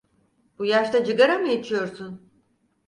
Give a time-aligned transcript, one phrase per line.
[0.59, 2.31] Bu yaşta cıgara mı içiyorsun?